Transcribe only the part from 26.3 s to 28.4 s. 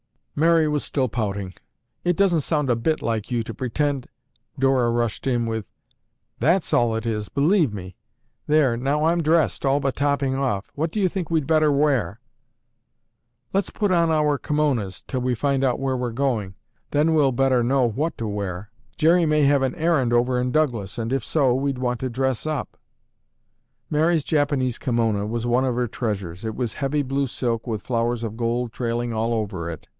It was heavy blue silk with flowers of